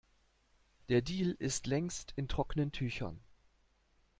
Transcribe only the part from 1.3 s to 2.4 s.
ist längst in